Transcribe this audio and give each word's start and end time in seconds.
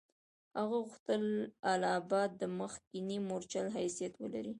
هغه 0.57 0.77
غوښتل 0.83 1.23
اله 1.71 1.89
آباد 1.99 2.29
د 2.41 2.43
مخکني 2.59 3.17
مورچل 3.29 3.67
حیثیت 3.77 4.13
ولري. 4.17 4.49